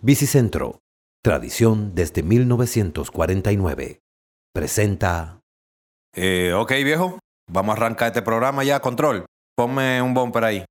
[0.00, 0.78] Bicicentro,
[1.24, 3.98] tradición desde 1949.
[4.54, 5.40] Presenta...
[6.14, 7.18] Eh, ok, viejo.
[7.50, 9.26] Vamos a arrancar este programa ya, control.
[9.56, 10.64] Ponme un bumper ahí.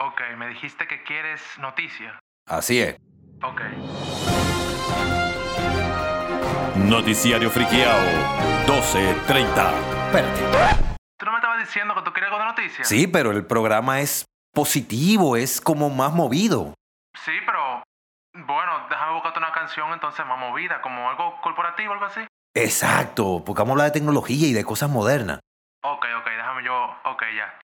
[0.00, 2.18] Ok, me dijiste que quieres noticia.
[2.48, 2.96] Así es.
[3.40, 3.60] Ok.
[6.88, 8.04] Noticiario Friqueado,
[8.66, 10.06] 12.30.
[10.06, 10.96] Espérate.
[11.16, 12.84] ¿Tú no me estabas diciendo que tú querías algo de noticia?
[12.84, 16.74] Sí, pero el programa es positivo, es como más movido.
[17.24, 17.85] Sí, pero...
[18.44, 22.20] Bueno, déjame buscarte una canción entonces más movida, como algo corporativo, algo así.
[22.54, 25.40] Exacto, porque vamos a hablar de tecnología y de cosas modernas.
[25.82, 26.84] Ok, ok, déjame yo...
[27.04, 27.58] Ok, ya.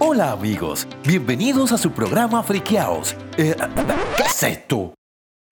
[0.00, 3.14] Hola amigos, bienvenidos a su programa Friqueaos.
[3.38, 3.56] Eh,
[4.16, 4.94] ¿Qué es esto?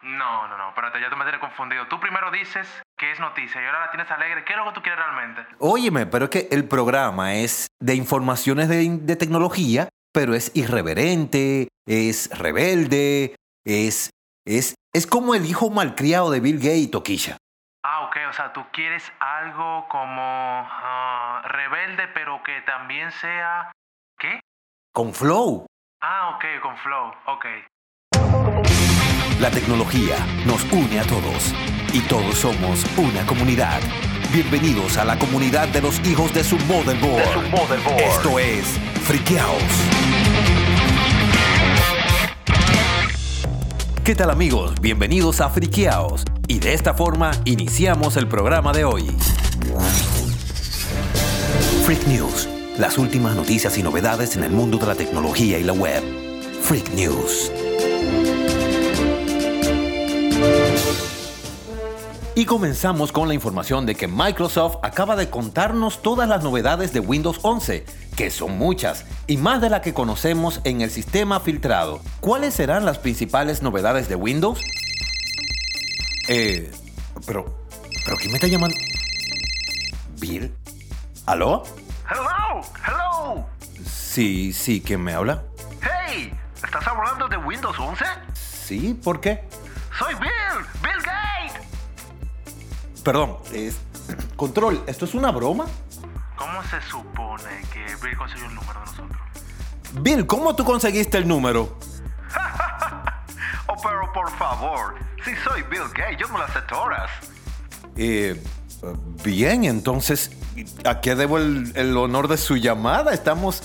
[0.03, 1.87] No, no, no, espérate, ya tú me tienes confundido.
[1.89, 2.67] Tú primero dices
[2.99, 4.45] que es noticia y ahora la tienes alegre.
[4.45, 5.47] ¿Qué es lo que tú quieres realmente?
[5.59, 11.69] Óyeme, pero es que el programa es de informaciones de, de tecnología, pero es irreverente,
[11.87, 14.11] es rebelde, es,
[14.59, 17.37] es, es como el hijo malcriado de Bill Gates, Toquilla.
[17.83, 23.73] Ah, ok, o sea, tú quieres algo como ah, rebelde, pero que también sea...
[24.19, 24.41] ¿Qué?
[24.93, 25.67] Con flow.
[26.03, 27.47] Ah, ok, con flow, ok.
[29.41, 31.55] La tecnología nos une a todos
[31.95, 33.81] y todos somos una comunidad.
[34.31, 37.99] Bienvenidos a la comunidad de los hijos de su motherboard.
[37.99, 40.10] Esto es Friqueaos.
[44.11, 44.75] ¿Qué tal amigos?
[44.81, 46.25] Bienvenidos a Friqueaos.
[46.49, 49.07] Y de esta forma iniciamos el programa de hoy.
[51.85, 52.49] Freak News.
[52.77, 56.03] Las últimas noticias y novedades en el mundo de la tecnología y la web.
[56.61, 57.53] Freak News.
[62.35, 66.99] Y comenzamos con la información de que Microsoft acaba de contarnos todas las novedades de
[66.99, 67.85] Windows 11,
[68.17, 72.01] que son muchas, y más de las que conocemos en el sistema filtrado.
[72.21, 74.61] ¿Cuáles serán las principales novedades de Windows?
[76.29, 76.71] Eh,
[77.27, 77.57] pero,
[78.05, 78.77] pero ¿quién me está llamando?
[80.19, 80.53] ¿Bill?
[81.27, 81.63] ¿Aló?
[82.11, 83.47] Hello, hello.
[83.85, 85.43] Sí, sí, ¿quién me habla?
[85.81, 88.05] Hey, ¿estás hablando de Windows 11?
[88.35, 89.45] Sí, ¿por qué?
[89.99, 91.67] Soy Bill, Bill Gates.
[93.03, 93.77] Perdón, es...
[94.37, 95.67] Control, ¿esto es una broma?
[96.61, 99.21] ¿Cómo se supone que Bill consiguió el número de nosotros?
[99.95, 101.79] Bill, ¿cómo tú conseguiste el número?
[103.67, 107.09] Oh, pero por favor, si soy Bill Gates, yo me las sé todas.
[107.97, 108.43] Eh,
[109.23, 110.33] bien, entonces,
[110.85, 113.15] ¿a qué debo el, el honor de su llamada?
[113.15, 113.63] Estamos,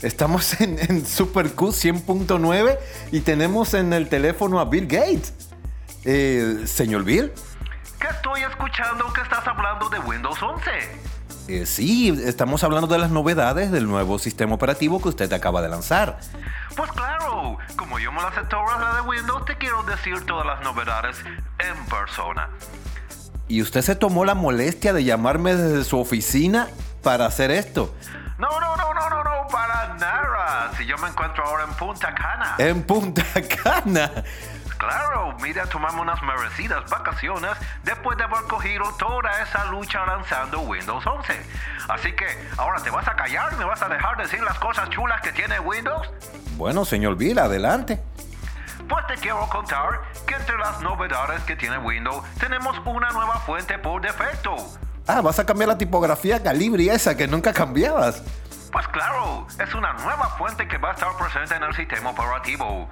[0.00, 2.78] estamos en, en Super Q 100.9
[3.10, 5.34] y tenemos en el teléfono a Bill Gates.
[6.04, 7.32] Eh, señor Bill,
[7.98, 11.17] Que estoy escuchando que estás hablando de Windows 11.
[11.48, 15.68] Eh, sí, estamos hablando de las novedades del nuevo sistema operativo que usted acaba de
[15.68, 16.18] lanzar.
[16.76, 20.46] Pues claro, como yo me las sé todas la de Windows, te quiero decir todas
[20.46, 21.16] las novedades
[21.58, 22.50] en persona.
[23.48, 26.68] Y usted se tomó la molestia de llamarme desde su oficina
[27.02, 27.94] para hacer esto.
[28.38, 30.70] No, no, no, no, no, no, para nada.
[30.76, 32.54] Si yo me encuentro ahora en Punta Cana.
[32.58, 33.24] En Punta
[33.64, 34.10] Cana.
[34.78, 37.50] Claro, mira, tomamos unas merecidas vacaciones
[37.82, 41.32] después de haber cogido toda esa lucha lanzando Windows 11.
[41.88, 45.20] Así que, ¿ahora te vas a callar me vas a dejar decir las cosas chulas
[45.20, 46.08] que tiene Windows?
[46.56, 48.00] Bueno, señor Bill, adelante.
[48.88, 53.78] Pues te quiero contar que entre las novedades que tiene Windows tenemos una nueva fuente
[53.78, 54.56] por defecto.
[55.08, 58.22] Ah, vas a cambiar la tipografía Calibri esa que nunca cambiabas.
[58.72, 62.88] Pues claro, es una nueva fuente que va a estar presente en el sistema operativo.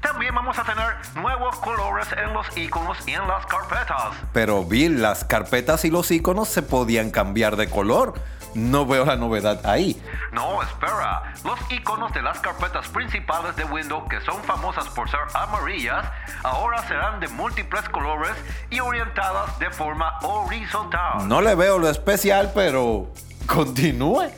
[0.00, 4.14] También vamos a tener nuevos colores en los iconos y en las carpetas.
[4.32, 8.14] Pero Bill, las carpetas y los iconos se podían cambiar de color.
[8.54, 10.02] No veo la novedad ahí.
[10.32, 11.34] No, espera.
[11.44, 16.04] Los iconos de las carpetas principales de Windows, que son famosas por ser amarillas,
[16.42, 18.32] ahora serán de múltiples colores
[18.70, 21.28] y orientadas de forma horizontal.
[21.28, 23.12] No le veo lo especial, pero
[23.46, 24.30] continúe.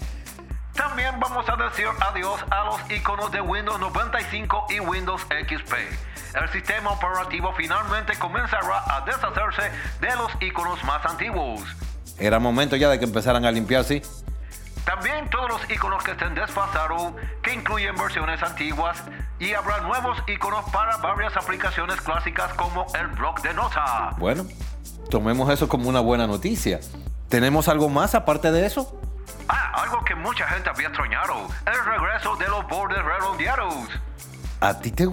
[0.75, 5.75] También vamos a decir adiós a los iconos de Windows 95 y Windows XP.
[6.35, 9.71] El sistema operativo finalmente comenzará a deshacerse
[10.01, 11.63] de los iconos más antiguos.
[12.19, 14.03] Era momento ya de que empezaran a limpiar, sí.
[14.85, 19.03] También todos los iconos que estén desfasados, que incluyen versiones antiguas,
[19.39, 24.11] y habrá nuevos iconos para varias aplicaciones clásicas como el bloc de nota.
[24.19, 24.45] Bueno,
[25.11, 26.81] tomemos eso como una buena noticia.
[27.29, 28.99] ¿Tenemos algo más aparte de eso?
[29.49, 33.75] Ah, algo que mucha gente había extrañado, el regreso de los bordes redondeados.
[34.61, 35.09] ¿A ti te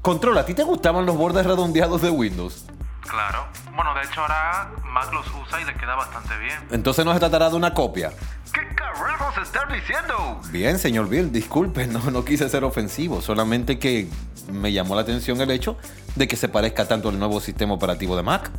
[0.00, 2.64] Control, ¿a ti te gustaban los bordes redondeados de Windows?
[3.00, 3.46] Claro.
[3.74, 6.58] Bueno, de hecho ahora Mac los usa y le queda bastante bien.
[6.70, 8.10] Entonces no se tratará de una copia.
[8.52, 10.40] ¿Qué carajos estás diciendo?
[10.50, 14.08] Bien, señor Bill, disculpe, no, no quise ser ofensivo, solamente que
[14.50, 15.76] me llamó la atención el hecho
[16.14, 18.50] de que se parezca tanto al nuevo sistema operativo de Mac.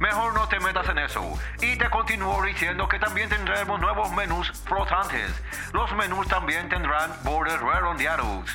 [0.00, 1.20] Mejor no te metas en eso.
[1.60, 5.30] Y te continúo diciendo que también tendremos nuevos menús flotantes.
[5.74, 8.48] Los menús también tendrán bordes redondeados.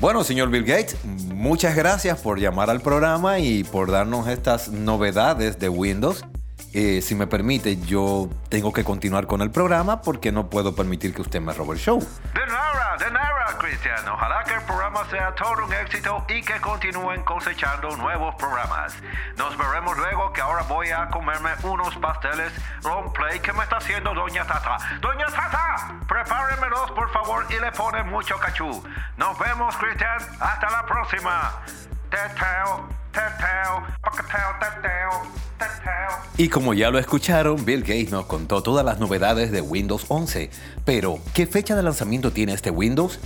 [0.00, 5.60] Bueno, señor Bill Gates, muchas gracias por llamar al programa y por darnos estas novedades
[5.60, 6.24] de Windows.
[6.72, 11.14] Eh, si me permite, yo tengo que continuar con el programa porque no puedo permitir
[11.14, 12.00] que usted me robe el show.
[12.00, 12.63] De nada,
[13.64, 14.08] de nada, Cristian.
[14.08, 18.96] Ojalá que el programa sea todo un éxito y que continúen cosechando nuevos programas.
[19.36, 22.52] Nos veremos luego que ahora voy a comerme unos pasteles
[23.14, 24.78] play que me está haciendo Doña Tata.
[25.00, 28.84] Doña Tata, prepáremelos por favor y le pone mucho cachú.
[29.16, 30.18] Nos vemos, Cristian.
[30.40, 31.52] Hasta la próxima.
[32.10, 35.53] Teteo, teteo, teteo, teteo.
[36.36, 40.50] Y como ya lo escucharon, Bill Gates nos contó todas las novedades de Windows 11.
[40.84, 43.20] Pero, ¿qué fecha de lanzamiento tiene este Windows?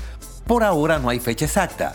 [0.47, 1.95] Por ahora no hay fecha exacta,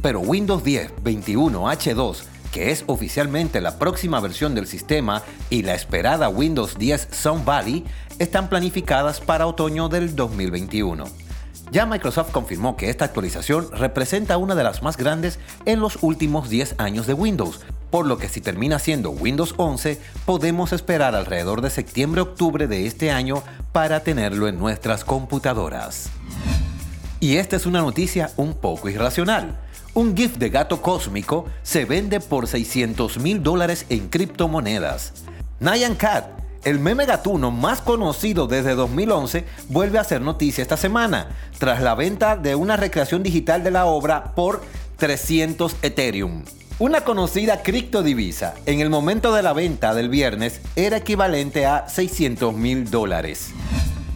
[0.00, 6.30] pero Windows 10 21H2, que es oficialmente la próxima versión del sistema, y la esperada
[6.30, 7.84] Windows 10 Sun Valley,
[8.18, 11.23] están planificadas para otoño del 2021.
[11.70, 16.48] Ya Microsoft confirmó que esta actualización representa una de las más grandes en los últimos
[16.48, 21.60] 10 años de Windows, por lo que si termina siendo Windows 11, podemos esperar alrededor
[21.60, 26.10] de septiembre-octubre de este año para tenerlo en nuestras computadoras.
[27.20, 29.58] Y esta es una noticia un poco irracional.
[29.94, 35.12] Un GIF de gato cósmico se vende por 600 mil dólares en criptomonedas.
[35.60, 36.33] Nyan Cat,
[36.64, 41.28] el meme gatuno más conocido desde 2011, vuelve a hacer noticia esta semana,
[41.58, 44.62] tras la venta de una recreación digital de la obra por
[44.96, 46.44] 300 Ethereum.
[46.78, 52.54] Una conocida criptodivisa en el momento de la venta del viernes era equivalente a 600
[52.54, 53.50] mil dólares.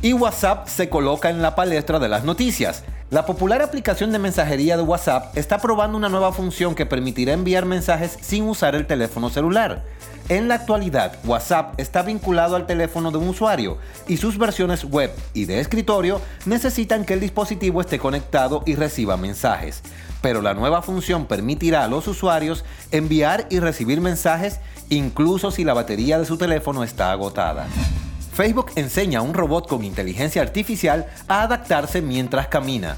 [0.03, 2.83] Y WhatsApp se coloca en la palestra de las noticias.
[3.10, 7.64] La popular aplicación de mensajería de WhatsApp está probando una nueva función que permitirá enviar
[7.64, 9.82] mensajes sin usar el teléfono celular.
[10.28, 13.78] En la actualidad, WhatsApp está vinculado al teléfono de un usuario
[14.08, 19.16] y sus versiones web y de escritorio necesitan que el dispositivo esté conectado y reciba
[19.16, 19.82] mensajes.
[20.20, 24.60] Pero la nueva función permitirá a los usuarios enviar y recibir mensajes
[24.90, 27.69] incluso si la batería de su teléfono está agotada.
[28.38, 32.96] Facebook enseña a un robot con inteligencia artificial a adaptarse mientras camina.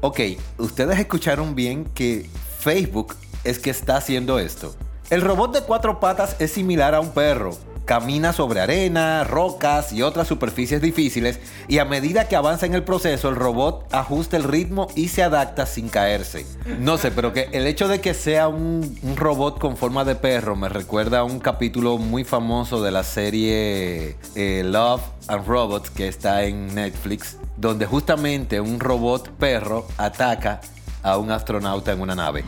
[0.00, 0.18] Ok,
[0.58, 2.28] ustedes escucharon bien que
[2.58, 3.14] Facebook
[3.44, 4.74] es que está haciendo esto.
[5.08, 7.56] El robot de cuatro patas es similar a un perro.
[7.90, 12.84] Camina sobre arena, rocas y otras superficies difíciles y a medida que avanza en el
[12.84, 16.46] proceso el robot ajusta el ritmo y se adapta sin caerse.
[16.78, 20.54] No sé, pero que el hecho de que sea un, robot con forma de perro
[20.54, 26.06] me recuerda a un capítulo muy famoso de la serie eh, Love and Robots que
[26.06, 30.60] está en Netflix, donde justamente un robot perro ataca
[31.02, 32.44] a un astronauta en una nave.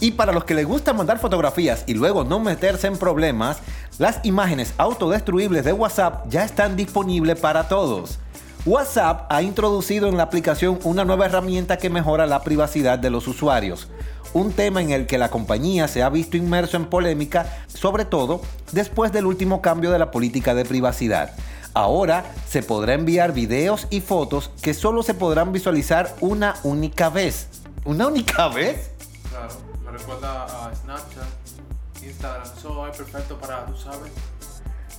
[0.00, 3.58] Y para los que les gusta mandar fotografías y luego no meterse en problemas,
[3.98, 8.18] las imágenes autodestruibles de WhatsApp ya están disponibles para todos.
[8.64, 13.26] WhatsApp ha introducido en la aplicación una nueva herramienta que mejora la privacidad de los
[13.28, 13.88] usuarios,
[14.32, 18.40] un tema en el que la compañía se ha visto inmerso en polémica, sobre todo
[18.72, 21.32] después del último cambio de la política de privacidad.
[21.72, 27.48] Ahora se podrá enviar videos y fotos que solo se podrán visualizar una única vez.
[27.84, 28.90] ¿Una única vez?
[29.30, 29.69] Claro,
[30.00, 32.42] recuerda a Snapchat, Instagram.
[32.56, 34.10] Eso es perfecto para, tú sabes.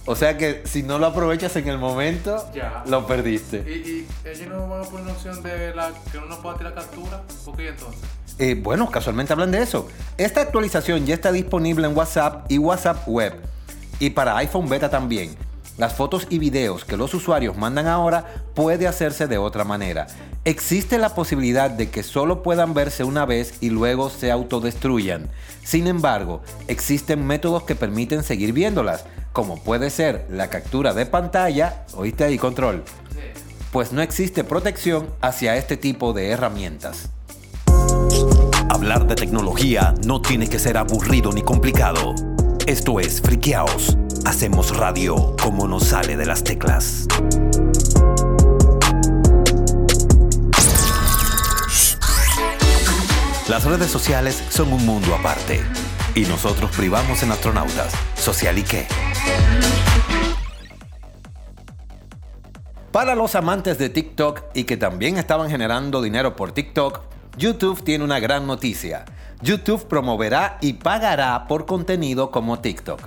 [0.05, 2.83] O sea que si no lo aprovechas en el momento, Ya.
[2.87, 3.57] lo perdiste.
[3.67, 6.73] Y, y ellos no van a poner una opción de la que uno pueda tirar
[6.73, 7.21] captura.
[7.45, 8.01] ¿Por qué entonces?
[8.39, 9.87] Eh, bueno, casualmente hablan de eso.
[10.17, 13.35] Esta actualización ya está disponible en WhatsApp y WhatsApp Web.
[13.99, 15.35] Y para iPhone Beta también.
[15.77, 20.07] Las fotos y videos que los usuarios mandan ahora puede hacerse de otra manera.
[20.43, 25.29] Existe la posibilidad de que solo puedan verse una vez y luego se autodestruyan.
[25.63, 31.85] Sin embargo, existen métodos que permiten seguir viéndolas, como puede ser la captura de pantalla,
[31.93, 32.83] oíste ahí control,
[33.71, 37.09] pues no existe protección hacia este tipo de herramientas.
[38.67, 42.15] Hablar de tecnología no tiene que ser aburrido ni complicado.
[42.65, 43.95] Esto es Friqueaos.
[44.25, 47.05] Hacemos radio como nos sale de las teclas.
[53.51, 55.59] Las redes sociales son un mundo aparte.
[56.15, 57.91] Y nosotros privamos en astronautas.
[58.15, 58.87] ¿Social y qué?
[62.93, 67.01] Para los amantes de TikTok y que también estaban generando dinero por TikTok,
[67.35, 69.03] YouTube tiene una gran noticia.
[69.41, 73.01] YouTube promoverá y pagará por contenido como TikTok.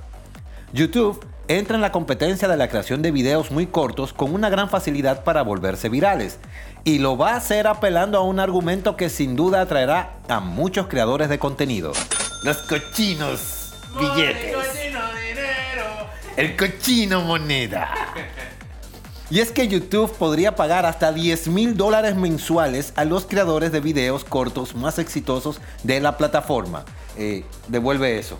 [0.75, 4.71] YouTube entra en la competencia de la creación de videos muy cortos con una gran
[4.71, 6.39] facilidad para volverse virales.
[6.85, 10.87] Y lo va a hacer apelando a un argumento que sin duda atraerá a muchos
[10.87, 11.93] creadores de contenido.
[12.43, 14.55] Los cochinos billetes.
[16.37, 17.91] El cochino moneda.
[19.31, 23.81] Y es que YouTube podría pagar hasta 10 mil dólares mensuales a los creadores de
[23.81, 26.85] videos cortos más exitosos de la plataforma.
[27.17, 28.37] Eh, devuelve eso.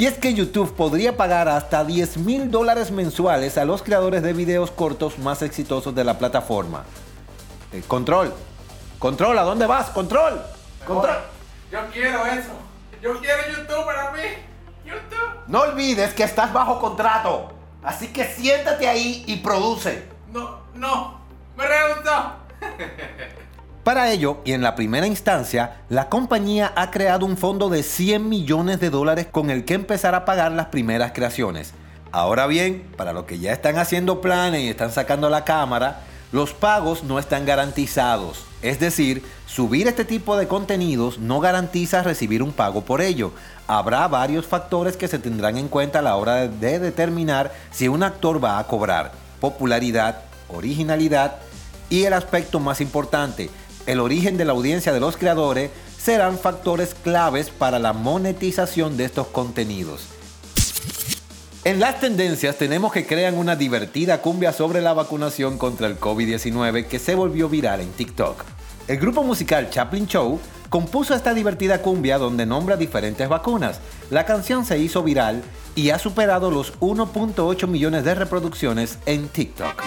[0.00, 4.32] Y es que YouTube podría pagar hasta 10 mil dólares mensuales a los creadores de
[4.32, 6.84] videos cortos más exitosos de la plataforma.
[7.70, 8.32] Eh, control.
[8.98, 9.90] Control, ¿a dónde vas?
[9.90, 10.40] Control.
[10.86, 11.18] Control.
[11.70, 12.48] Yo quiero eso.
[13.02, 14.22] Yo quiero YouTube para mí.
[14.86, 15.44] YouTube.
[15.48, 17.52] No olvides que estás bajo contrato.
[17.82, 20.08] Así que siéntate ahí y produce.
[20.32, 21.20] No, no.
[21.58, 22.36] Me rehusó.
[23.90, 28.28] Para ello, y en la primera instancia, la compañía ha creado un fondo de 100
[28.28, 31.72] millones de dólares con el que empezar a pagar las primeras creaciones.
[32.12, 36.52] Ahora bien, para los que ya están haciendo planes y están sacando la cámara, los
[36.52, 38.44] pagos no están garantizados.
[38.62, 43.32] Es decir, subir este tipo de contenidos no garantiza recibir un pago por ello.
[43.66, 48.04] Habrá varios factores que se tendrán en cuenta a la hora de determinar si un
[48.04, 49.10] actor va a cobrar.
[49.40, 51.38] Popularidad, originalidad
[51.90, 53.50] y el aspecto más importante,
[53.86, 59.04] el origen de la audiencia de los creadores serán factores claves para la monetización de
[59.04, 60.06] estos contenidos.
[61.62, 66.86] En las tendencias tenemos que crean una divertida cumbia sobre la vacunación contra el COVID-19
[66.86, 68.44] que se volvió viral en TikTok.
[68.88, 73.80] El grupo musical Chaplin Show compuso esta divertida cumbia donde nombra diferentes vacunas.
[74.08, 75.42] La canción se hizo viral
[75.74, 79.82] y ha superado los 1.8 millones de reproducciones en TikTok.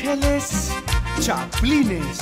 [0.00, 0.70] Ángeles
[1.20, 2.20] Chaplines.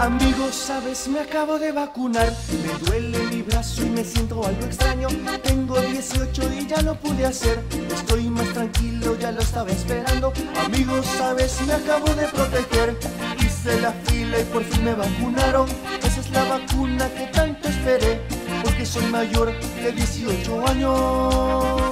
[0.00, 2.32] Amigos, sabes, me acabo de vacunar.
[2.64, 5.06] Me duele mi brazo y me siento algo extraño.
[5.44, 7.62] Tengo 18 y ya lo pude hacer.
[7.94, 10.32] Estoy más tranquilo, ya lo estaba esperando.
[10.64, 12.98] Amigos, sabes, me acabo de proteger.
[13.38, 15.68] Hice la fila y por fin me vacunaron.
[16.02, 18.20] Esa es la vacuna que tanto esperé.
[18.64, 21.85] Porque soy mayor de 18 años.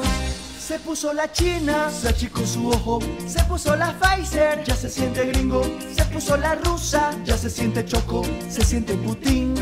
[0.66, 2.98] Se puso la china, se achicó su ojo.
[3.26, 5.62] Se puso la Pfizer, ya se siente gringo.
[5.94, 8.22] Se puso la rusa, ya se siente choco.
[8.48, 9.54] Se siente Putin.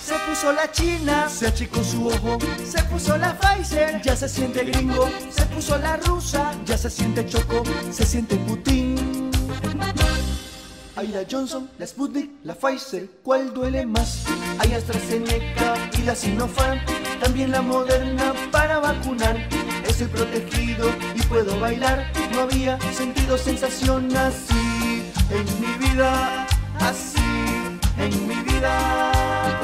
[0.00, 2.38] Se puso la china, se achicó su ojo.
[2.64, 5.10] Se puso la Pfizer, ya se siente gringo.
[5.30, 7.64] Se puso la rusa, ya se siente choco.
[7.90, 9.30] Se siente Putin.
[10.94, 14.22] Hay la Johnson, la Sputnik, la Pfizer, ¿cuál duele más?
[14.58, 16.78] Hay AstraZeneca y la Sinopharm,
[17.20, 19.36] también la Moderna para vacunar.
[19.86, 22.10] Estoy protegido y puedo bailar.
[22.32, 26.46] No había sentido sensación así en mi vida,
[26.80, 27.20] así
[27.98, 29.62] en mi vida.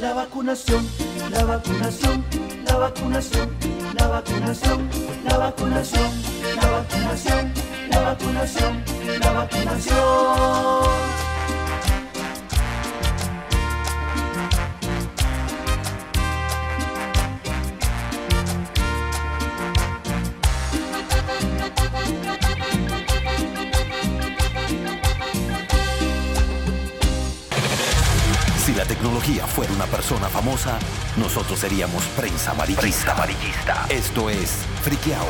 [0.00, 0.86] La vacunación,
[1.30, 2.24] la vacunación,
[2.66, 3.48] la vacunación,
[3.98, 4.88] la vacunación,
[5.24, 6.10] la vacunación,
[6.54, 7.52] la vacunación,
[7.90, 8.84] la vacunación,
[9.20, 11.25] la vacunación.
[28.66, 30.76] Si la tecnología fuera una persona famosa,
[31.16, 33.12] nosotros seríamos prensa amarillista.
[33.12, 33.86] amarillista.
[33.88, 34.50] Esto es
[34.82, 35.22] Friqueaos.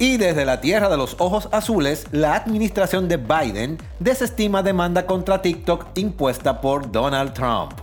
[0.00, 5.40] Y desde la tierra de los ojos azules, la administración de Biden desestima demanda contra
[5.42, 7.74] TikTok impuesta por Donald Trump.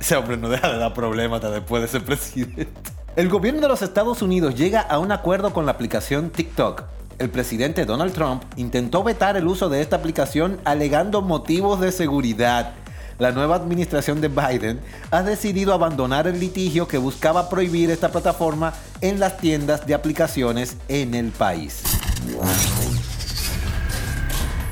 [0.00, 2.66] Ese hombre no deja de dar problemas hasta después de ser presidente.
[3.14, 6.82] El gobierno de los Estados Unidos llega a un acuerdo con la aplicación TikTok.
[7.18, 12.72] El presidente Donald Trump intentó vetar el uso de esta aplicación alegando motivos de seguridad.
[13.18, 14.80] La nueva administración de Biden
[15.12, 20.76] ha decidido abandonar el litigio que buscaba prohibir esta plataforma en las tiendas de aplicaciones
[20.88, 21.82] en el país.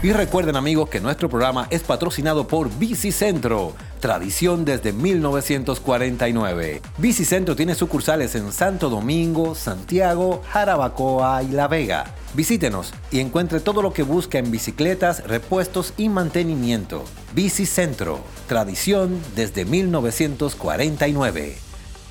[0.02, 6.82] Y recuerden amigos que nuestro programa es patrocinado por Bicicentro, tradición desde 1949.
[6.98, 12.16] Bicicentro tiene sucursales en Santo Domingo, Santiago, Jarabacoa y La Vega.
[12.34, 17.04] Visítenos y encuentre todo lo que busca en bicicletas, repuestos y mantenimiento.
[17.32, 18.18] Bicicentro,
[18.48, 21.54] tradición desde 1949.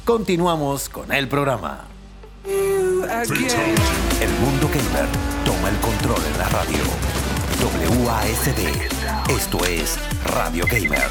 [0.06, 1.88] Continuamos con el programa.
[2.46, 5.08] El mundo gamer
[5.44, 7.11] toma el control en la radio.
[7.64, 8.58] WASD,
[9.30, 11.08] Esto es Radio Gamer.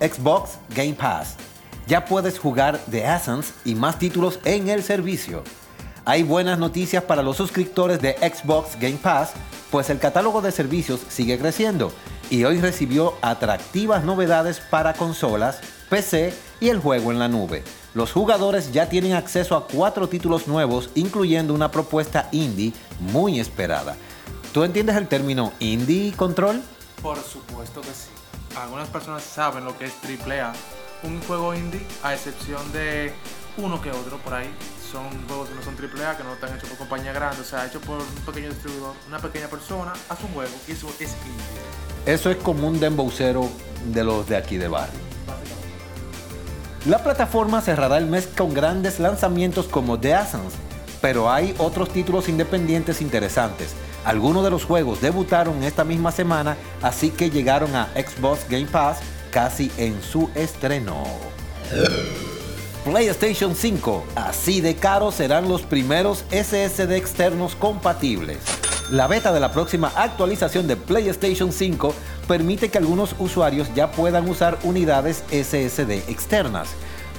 [0.00, 1.34] Xbox Game Pass.
[1.88, 5.42] Ya puedes jugar The Ascens y más títulos en el servicio.
[6.04, 9.32] Hay buenas noticias para los suscriptores de Xbox Game Pass,
[9.72, 11.92] pues el catálogo de servicios sigue creciendo
[12.30, 15.58] y hoy recibió atractivas novedades para consolas,
[15.88, 17.64] PC y el juego en la nube.
[17.92, 23.96] Los jugadores ya tienen acceso a cuatro títulos nuevos, incluyendo una propuesta indie muy esperada.
[24.52, 26.62] ¿Tú entiendes el término indie control?
[27.02, 28.10] Por supuesto que sí.
[28.56, 30.52] Algunas personas saben lo que es AAA.
[31.02, 33.12] Un juego indie, a excepción de
[33.56, 34.54] uno que otro por ahí,
[34.90, 37.66] son juegos que no son AAA, que no están hechos por compañía grande, o sea,
[37.66, 42.14] hechos por un pequeño distribuidor, una pequeña persona, hace un juego y eso es indie.
[42.14, 43.48] Eso es como un dembowcero
[43.86, 45.09] de los de aquí de barrio.
[46.86, 50.16] La plataforma cerrará el mes con grandes lanzamientos como The
[51.02, 53.74] pero hay otros títulos independientes interesantes.
[54.04, 59.00] Algunos de los juegos debutaron esta misma semana, así que llegaron a Xbox Game Pass
[59.30, 61.04] casi en su estreno.
[62.84, 64.04] PlayStation 5.
[64.14, 68.38] Así de caros serán los primeros SSD externos compatibles.
[68.90, 71.94] La beta de la próxima actualización de PlayStation 5
[72.30, 76.68] permite que algunos usuarios ya puedan usar unidades SSD externas.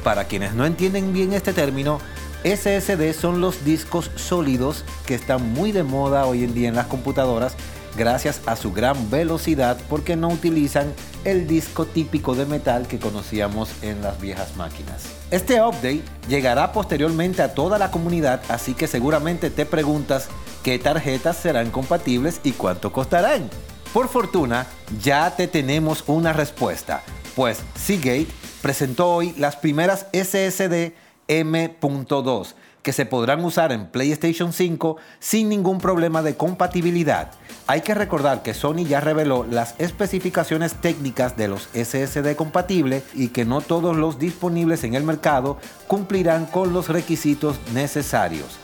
[0.05, 1.99] Para quienes no entienden bien este término,
[2.45, 6.85] SSD son los discos sólidos que están muy de moda hoy en día en las
[6.85, 7.57] computadoras
[7.97, 10.93] gracias a su gran velocidad porque no utilizan
[11.25, 15.03] el disco típico de metal que conocíamos en las viejas máquinas.
[15.29, 20.29] Este update llegará posteriormente a toda la comunidad, así que seguramente te preguntas
[20.63, 23.49] qué tarjetas serán compatibles y cuánto costarán.
[23.93, 24.67] Por fortuna,
[25.01, 27.03] ya te tenemos una respuesta,
[27.35, 28.27] pues Seagate
[28.61, 30.93] presentó hoy las primeras SSD
[31.27, 37.31] M.2 que se podrán usar en PlayStation 5 sin ningún problema de compatibilidad.
[37.67, 43.27] Hay que recordar que Sony ya reveló las especificaciones técnicas de los SSD compatibles y
[43.27, 45.57] que no todos los disponibles en el mercado
[45.87, 48.57] cumplirán con los requisitos necesarios.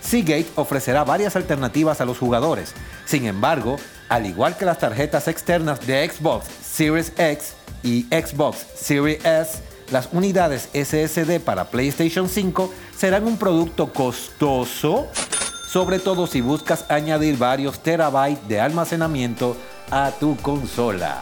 [0.00, 2.74] Seagate ofrecerá varias alternativas a los jugadores.
[3.04, 3.76] Sin embargo,
[4.08, 7.52] al igual que las tarjetas externas de Xbox Series X
[7.82, 9.58] y Xbox Series S,
[9.90, 15.08] las unidades SSD para PlayStation 5 serán un producto costoso,
[15.68, 19.56] sobre todo si buscas añadir varios terabytes de almacenamiento
[19.90, 21.18] a tu consola.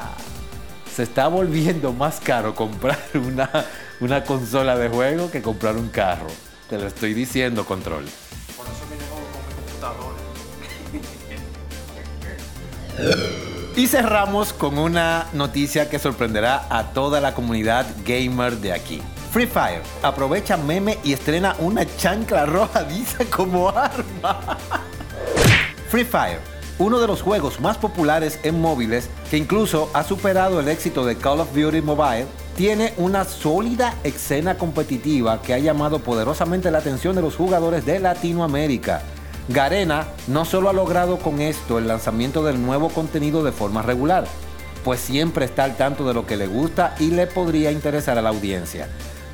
[0.95, 3.51] Se está volviendo más caro comprar una,
[4.01, 6.29] una consola de juego que comprar un carro.
[6.69, 8.05] Te lo estoy diciendo, control.
[13.77, 19.01] Y cerramos con una noticia que sorprenderá a toda la comunidad gamer de aquí.
[19.31, 24.59] Free Fire aprovecha meme y estrena una chancla arrojadiza como arma.
[25.91, 26.41] Free Fire,
[26.79, 31.17] uno de los juegos más populares en móviles que incluso ha superado el éxito de
[31.17, 37.15] Call of Duty Mobile, tiene una sólida escena competitiva que ha llamado poderosamente la atención
[37.15, 39.03] de los jugadores de Latinoamérica.
[39.49, 44.27] Garena no solo ha logrado con esto el lanzamiento del nuevo contenido de forma regular,
[44.85, 48.23] pues siempre está al tanto de lo que le gusta y le podría interesar a
[48.23, 48.89] la audiencia.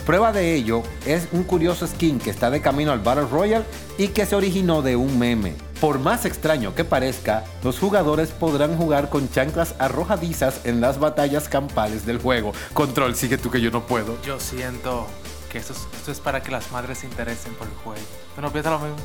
[0.07, 3.64] Prueba de ello es un curioso skin que está de camino al Battle Royale
[3.96, 5.55] y que se originó de un meme.
[5.81, 11.48] Por más extraño que parezca, los jugadores podrán jugar con chanclas arrojadizas en las batallas
[11.48, 12.53] campales del juego.
[12.74, 14.20] Control, sigue tú que yo no puedo.
[14.22, 15.07] Yo siento
[15.50, 15.74] que esto
[16.11, 18.00] es, para que las madres se interesen por el juego.
[18.35, 18.96] ¿Tú no piensas lo mismo?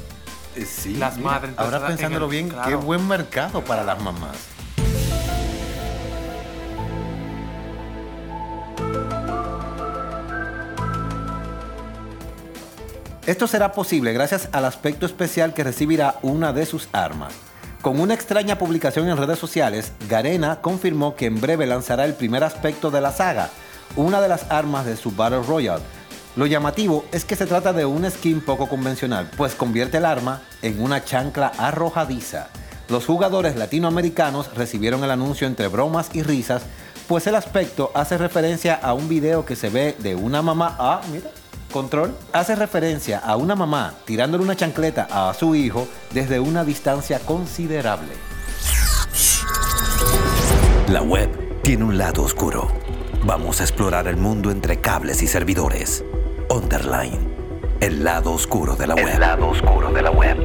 [0.55, 2.67] Eh, sí, Las mira, madres, Ahora en pensándolo el- bien, claro.
[2.69, 4.35] qué buen mercado para las mamás.
[13.25, 17.33] Esto será posible gracias al aspecto especial que recibirá una de sus armas.
[17.81, 22.43] Con una extraña publicación en redes sociales, Garena confirmó que en breve lanzará el primer
[22.43, 23.49] aspecto de la saga,
[23.95, 25.83] una de las armas de su Battle Royale.
[26.35, 30.41] Lo llamativo es que se trata de un skin poco convencional, pues convierte el arma
[30.61, 32.47] en una chancla arrojadiza.
[32.87, 36.63] Los jugadores latinoamericanos recibieron el anuncio entre bromas y risas,
[37.07, 40.75] pues el aspecto hace referencia a un video que se ve de una mamá.
[40.79, 41.31] Ah, mira,
[41.71, 42.15] control.
[42.31, 48.13] Hace referencia a una mamá tirándole una chancleta a su hijo desde una distancia considerable.
[50.87, 52.67] La web tiene un lado oscuro.
[53.23, 56.03] Vamos a explorar el mundo entre cables y servidores.
[56.49, 57.35] Underline.
[57.79, 59.07] El lado oscuro de la web.
[59.07, 60.38] El lado oscuro de la web.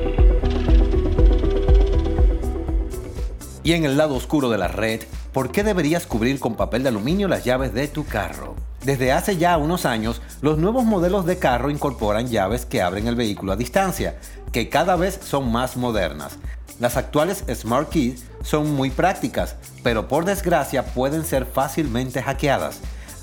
[3.62, 6.90] Y en el lado oscuro de la red, ¿por qué deberías cubrir con papel de
[6.90, 8.54] aluminio las llaves de tu carro?
[8.84, 13.16] Desde hace ya unos años, los nuevos modelos de carro incorporan llaves que abren el
[13.16, 14.18] vehículo a distancia.
[14.52, 16.38] que cada vez son más modernas.
[16.78, 22.80] Las actuales Smart Keys son muy prácticas, pero por desgracia pueden ser fácilmente hackeadas.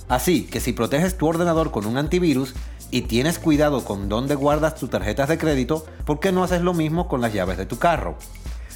[0.07, 2.53] Así que si proteges tu ordenador con un antivirus
[2.89, 6.73] y tienes cuidado con dónde guardas tus tarjetas de crédito, ¿por qué no haces lo
[6.73, 8.15] mismo con las llaves de tu carro?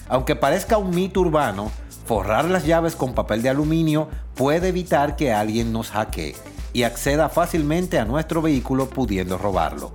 [0.08, 1.72] Aunque parezca un mito urbano,
[2.06, 6.36] forrar las llaves con papel de aluminio puede evitar que alguien nos hackee
[6.74, 9.92] y acceda fácilmente a nuestro vehículo pudiendo robarlo.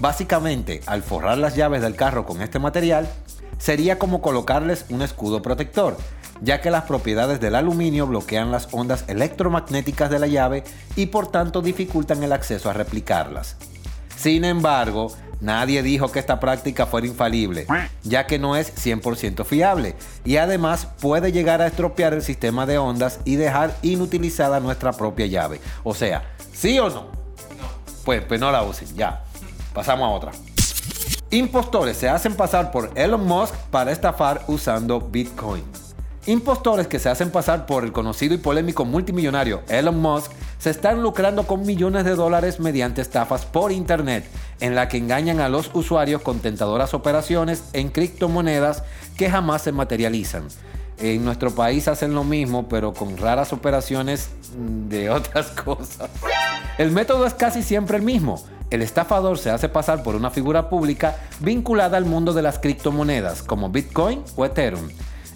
[0.00, 3.08] Básicamente, al forrar las llaves del carro con este material,
[3.58, 5.96] sería como colocarles un escudo protector,
[6.42, 10.64] ya que las propiedades del aluminio bloquean las ondas electromagnéticas de la llave
[10.96, 13.56] y por tanto dificultan el acceso a replicarlas.
[14.16, 17.66] Sin embargo, nadie dijo que esta práctica fuera infalible,
[18.02, 22.78] ya que no es 100% fiable y además puede llegar a estropear el sistema de
[22.78, 25.60] ondas y dejar inutilizada nuestra propia llave.
[25.84, 27.06] O sea, ¿sí o no?
[28.04, 29.22] Pues, pues no la usen, ya.
[29.72, 30.32] Pasamos a otra.
[31.30, 35.81] Impostores se hacen pasar por Elon Musk para estafar usando Bitcoin.
[36.26, 41.02] Impostores que se hacen pasar por el conocido y polémico multimillonario Elon Musk se están
[41.02, 44.24] lucrando con millones de dólares mediante estafas por Internet,
[44.60, 48.84] en la que engañan a los usuarios con tentadoras operaciones en criptomonedas
[49.16, 50.44] que jamás se materializan.
[50.98, 54.30] En nuestro país hacen lo mismo, pero con raras operaciones
[54.88, 56.08] de otras cosas.
[56.78, 58.40] El método es casi siempre el mismo.
[58.70, 63.42] El estafador se hace pasar por una figura pública vinculada al mundo de las criptomonedas,
[63.42, 64.88] como Bitcoin o Ethereum,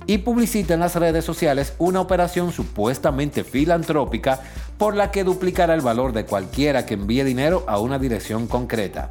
[0.07, 4.41] y publicita en las redes sociales una operación supuestamente filantrópica
[4.79, 9.11] por la que duplicará el valor de cualquiera que envíe dinero a una dirección concreta.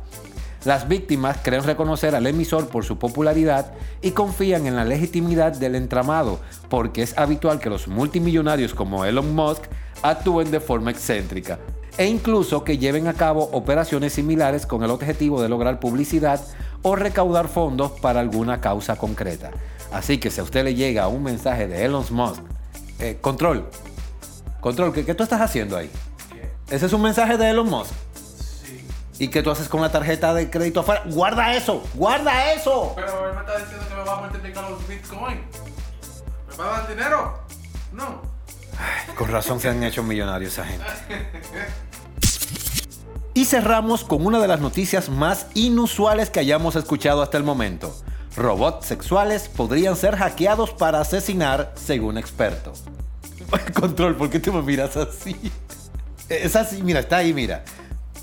[0.63, 5.75] Las víctimas creen reconocer al emisor por su popularidad y confían en la legitimidad del
[5.75, 9.63] entramado, porque es habitual que los multimillonarios como Elon Musk
[10.01, 11.60] actúen de forma excéntrica
[11.97, 16.41] e incluso que lleven a cabo operaciones similares con el objetivo de lograr publicidad
[16.81, 19.51] o recaudar fondos para alguna causa concreta.
[19.95, 22.41] Así que si a usted le llega un mensaje de Elon Musk,
[22.99, 23.69] eh, control,
[24.60, 25.89] control, ¿qué, ¿qué, tú estás haciendo ahí?
[26.69, 27.93] Ese es un mensaje de Elon Musk.
[28.13, 28.86] Sí.
[29.19, 31.01] ¿Y qué tú haces con la tarjeta de crédito afuera?
[31.05, 31.81] ¡Guarda eso!
[31.93, 32.91] ¡Guarda eso!
[32.93, 35.39] Pero él me está diciendo que me va a multiplicar los bitcoins.
[36.49, 37.39] ¿Me va a dar dinero?
[37.93, 38.21] No.
[39.15, 40.86] Con razón se han hecho millonarios esa gente.
[43.38, 47.93] Y cerramos con una de las noticias más inusuales que hayamos escuchado hasta el momento.
[48.36, 52.74] Robots sexuales podrían ser hackeados para asesinar, según experto.
[53.74, 55.36] Control, ¿por qué tú me miras así?
[56.28, 57.63] Es así, mira, está ahí, mira.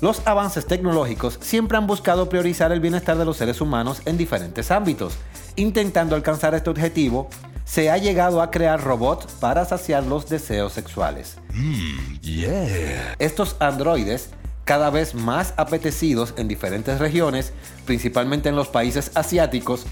[0.01, 4.69] Los avances tecnológicos siempre han buscado priorizar el bienestar de los seres humanos en diferentes
[4.69, 5.13] ámbitos.
[5.55, 7.29] Intentando alcanzar este objetivo,
[7.63, 11.37] se ha llegado a crear robots para saciar los deseos sexuales.
[13.17, 14.29] Estos androides,
[14.65, 17.53] cada vez más apetecidos en diferentes regiones,
[17.85, 19.85] principalmente en los países asiáticos,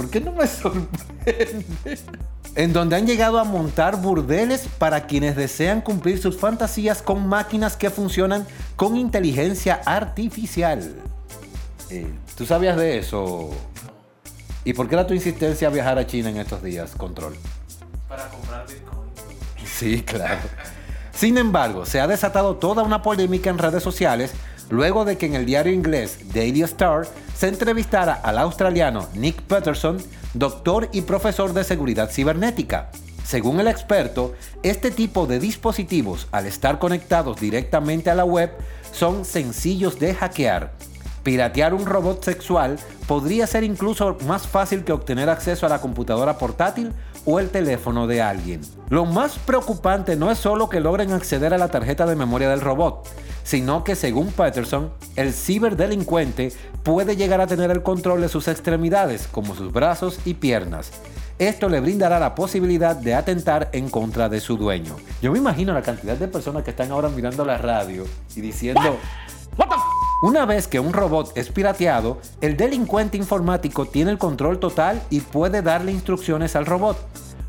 [0.00, 1.66] ¿Por qué no me sorprende?
[2.54, 7.76] En donde han llegado a montar burdeles para quienes desean cumplir sus fantasías con máquinas
[7.76, 8.46] que funcionan
[8.76, 10.94] con inteligencia artificial.
[11.90, 13.50] Eh, ¿Tú sabías de eso?
[14.64, 17.34] ¿Y por qué era tu insistencia a viajar a China en estos días, Control?
[19.80, 20.42] Sí, claro.
[21.10, 24.34] Sin embargo, se ha desatado toda una polémica en redes sociales
[24.68, 29.96] luego de que en el diario inglés Daily Star se entrevistara al australiano Nick Peterson,
[30.34, 32.90] doctor y profesor de seguridad cibernética.
[33.24, 38.50] Según el experto, este tipo de dispositivos, al estar conectados directamente a la web,
[38.92, 40.74] son sencillos de hackear.
[41.22, 46.36] Piratear un robot sexual podría ser incluso más fácil que obtener acceso a la computadora
[46.36, 46.92] portátil
[47.24, 48.60] o el teléfono de alguien.
[48.88, 52.60] Lo más preocupante no es solo que logren acceder a la tarjeta de memoria del
[52.60, 53.08] robot,
[53.44, 56.52] sino que según Patterson, el ciberdelincuente
[56.82, 60.92] puede llegar a tener el control de sus extremidades, como sus brazos y piernas.
[61.38, 64.96] Esto le brindará la posibilidad de atentar en contra de su dueño.
[65.22, 68.04] Yo me imagino la cantidad de personas que están ahora mirando la radio
[68.36, 68.98] y diciendo,
[70.22, 75.20] una vez que un robot es pirateado, el delincuente informático tiene el control total y
[75.20, 76.98] puede darle instrucciones al robot.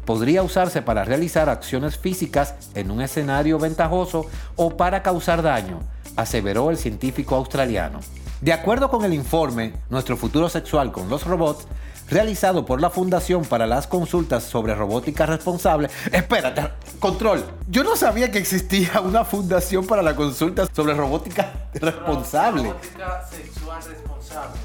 [0.05, 5.79] Podría usarse para realizar acciones físicas en un escenario ventajoso o para causar daño,
[6.15, 7.99] aseveró el científico australiano.
[8.39, 11.67] De acuerdo con el informe Nuestro futuro sexual con los robots,
[12.11, 15.89] realizado por la Fundación para las Consultas sobre Robótica Responsable.
[16.11, 16.67] Espérate,
[16.99, 17.43] control.
[17.69, 22.63] Yo no sabía que existía una fundación para la consulta sobre robótica responsable.
[22.63, 24.59] Robótica sexual responsable.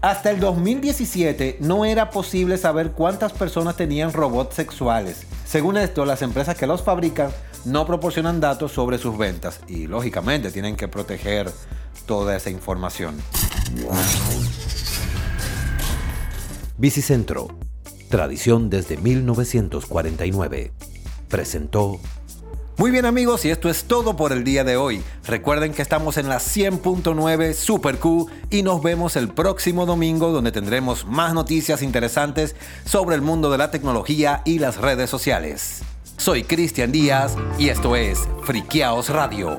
[0.00, 5.26] Hasta el 2017 no era posible saber cuántas personas tenían robots sexuales.
[5.44, 7.30] Según esto, las empresas que los fabrican
[7.64, 11.50] no proporcionan datos sobre sus ventas y lógicamente tienen que proteger
[12.06, 13.16] toda esa información.
[16.78, 17.48] Bicicentro,
[18.08, 20.70] tradición desde 1949,
[21.28, 21.98] presentó
[22.76, 25.02] muy bien amigos, y esto es todo por el día de hoy.
[25.26, 30.52] Recuerden que estamos en la 100.9 Super Q y nos vemos el próximo domingo donde
[30.52, 35.82] tendremos más noticias interesantes sobre el mundo de la tecnología y las redes sociales.
[36.18, 39.58] Soy Cristian Díaz y esto es Friqueaos Radio.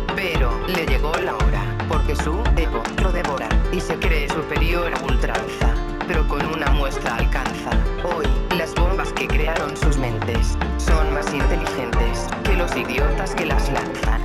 [0.21, 5.03] Pero le llegó la hora, porque su ego lo devora y se cree superior a
[5.03, 5.73] ultranza.
[6.07, 7.71] Pero con una muestra alcanza.
[8.03, 13.67] Hoy, las bombas que crearon sus mentes son más inteligentes que los idiotas que las
[13.71, 14.21] lanzan.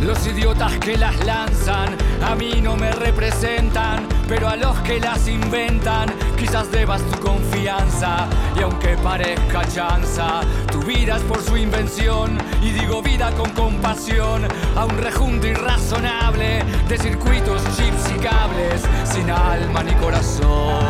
[0.00, 5.28] Los idiotas que las lanzan a mí no me representan, pero a los que las
[5.28, 8.26] inventan quizás debas tu confianza.
[8.56, 12.38] Y aunque parezca chanza, tu vida es por su invención.
[12.62, 14.42] Y digo vida con compasión
[14.76, 20.84] a un rejunto irrazonable de circuitos, chips y cables sin alma ni corazón.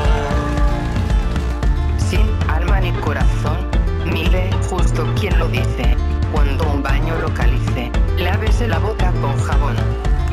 [1.99, 3.59] Sin alma ni corazón,
[4.05, 5.97] mire justo quien lo dice.
[6.33, 9.77] Cuando un baño localice, lávese la boca con jabón,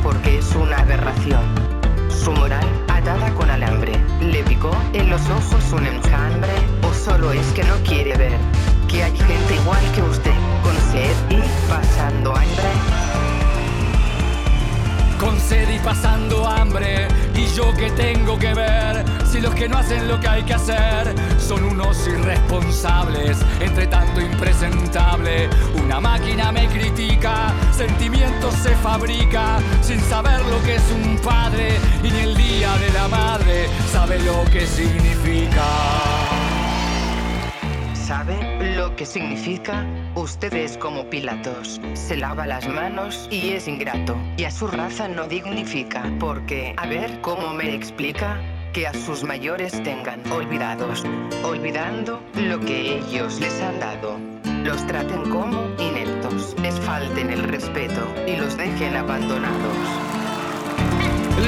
[0.02, 1.42] porque es una aberración.
[2.08, 2.66] Su moral
[3.36, 3.48] con
[4.30, 8.38] le picó en los ojos un enjambre, o solo es que no quiere ver
[8.88, 12.72] que hay gente igual que usted, con sed y pasando hambre.
[15.18, 17.08] con sed y pasando hambre.
[17.34, 20.52] Y yo que tengo que ver si los que no hacen lo que hay que
[20.52, 25.48] hacer son unos irresponsables, entre tanto impresentable.
[25.82, 32.10] Una máquina me critica, sentimientos se fabrica sin saber lo que es un padre y
[32.10, 35.64] ni el día de la madre sabe lo que significa.
[37.94, 39.86] ¿Sabe lo que significa?
[40.14, 41.80] Usted es como Pilatos.
[41.94, 44.14] Se lava las manos y es ingrato.
[44.36, 46.02] Y a su raza no dignifica.
[46.20, 48.38] Porque, a ver cómo me explica
[48.72, 51.04] que a sus mayores tengan olvidados.
[51.44, 54.18] Olvidando lo que ellos les han dado.
[54.64, 56.54] Los traten como ineptos.
[56.62, 59.76] Les falten el respeto y los dejen abandonados.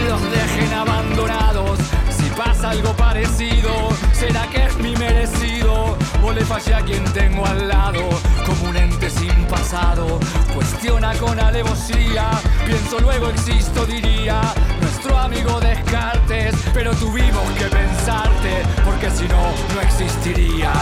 [0.08, 1.78] los dejen abandonados.
[2.10, 3.70] Si pasa algo parecido,
[4.12, 5.96] será que es mi merecido.
[6.22, 8.02] O le fallé a quien tengo al lado,
[8.46, 10.20] como un ente sin pasado.
[10.54, 12.30] Cuestiona con alevosía,
[12.66, 14.40] pienso luego existo, diría.
[17.04, 19.42] Tuvimos que pensarte, porque si no,
[19.74, 20.72] no existiría.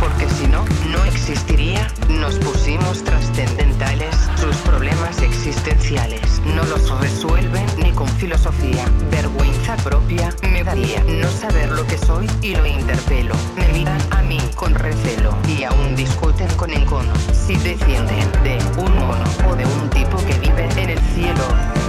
[0.00, 1.86] Porque si no, no existiría.
[2.08, 4.14] Nos pusimos trascendentales.
[4.36, 8.84] Sus problemas existenciales no los resuelven ni con filosofía.
[9.10, 13.34] Vergüenza propia me daría no saber lo que soy y lo interpelo.
[13.56, 17.12] Me miran a mí con recelo y aún discuten con encono.
[17.32, 21.79] Si descienden de un mono o de un tipo que vive en el cielo.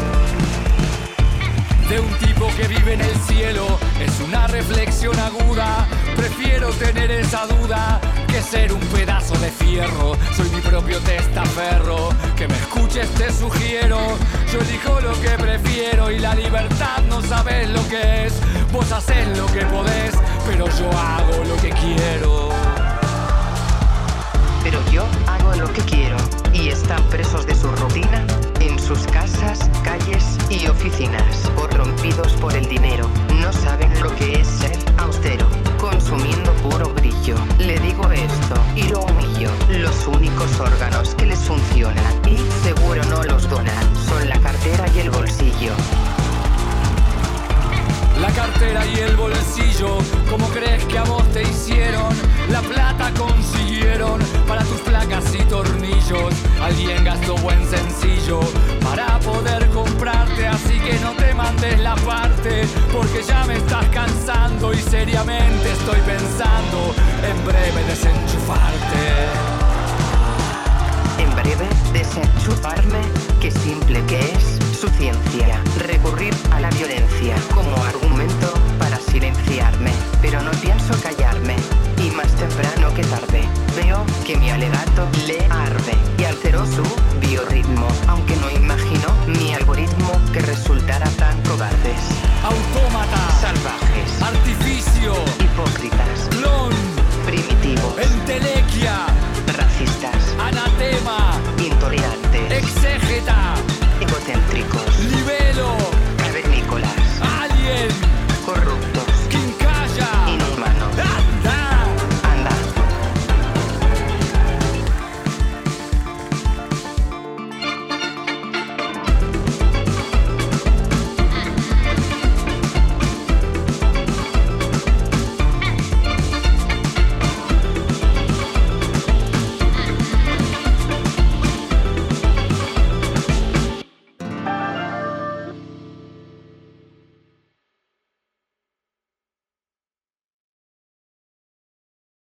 [1.91, 3.65] De un tipo que vive en el cielo
[3.99, 5.85] es una reflexión aguda.
[6.15, 10.15] Prefiero tener esa duda que ser un pedazo de fierro.
[10.37, 12.09] Soy mi propio testaferro.
[12.37, 13.99] Que me escuches te sugiero.
[14.53, 18.33] Yo elijo lo que prefiero y la libertad no sabes lo que es.
[18.71, 20.13] Vos haces lo que podés,
[20.47, 22.51] pero yo hago lo que quiero.
[24.63, 26.15] Pero yo hago lo que quiero
[26.53, 27.90] y están presos de su rutina